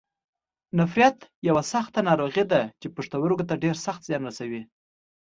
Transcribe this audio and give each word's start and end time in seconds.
نفریت 0.79 1.17
یوه 1.47 1.63
سخته 1.73 1.99
ناروغي 2.09 2.43
ده 2.51 2.61
چې 2.81 2.87
پښتورګو 2.95 3.47
ته 3.49 3.55
ډېر 3.63 3.75
سخت 3.85 4.01
زیان 4.07 4.21
رسوي. 4.29 4.61